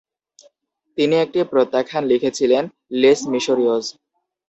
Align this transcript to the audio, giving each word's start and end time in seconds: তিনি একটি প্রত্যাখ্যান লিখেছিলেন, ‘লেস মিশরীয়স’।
তিনি 0.97 1.15
একটি 1.17 1.39
প্রত্যাখ্যান 1.51 2.03
লিখেছিলেন, 2.11 2.63
‘লেস 2.93 3.19
মিশরীয়স’। 3.31 3.85